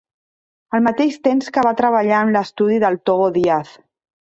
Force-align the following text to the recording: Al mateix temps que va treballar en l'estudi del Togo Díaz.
Al 0.77 0.81
mateix 0.87 1.17
temps 1.27 1.51
que 1.59 1.65
va 1.67 1.75
treballar 1.83 2.23
en 2.29 2.33
l'estudi 2.39 2.83
del 2.87 3.01
Togo 3.11 3.31
Díaz. 3.39 3.79